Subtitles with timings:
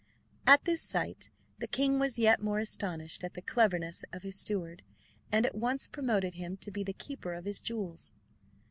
[0.47, 1.29] At this sight
[1.59, 4.81] the king was yet more astonished at the cleverness of his steward,
[5.31, 8.11] and at once promoted him to be the keeper of his jewels.